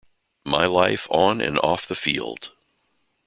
My 0.43 0.65
Life 0.65 1.05
On 1.11 1.39
and 1.41 1.59
Off 1.59 1.85
the 1.87 1.93
Field. 1.93 2.53